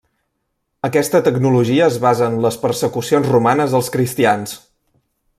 [0.87, 4.57] Aquesta tecnologia es basa en les persecucions romanes als cristians.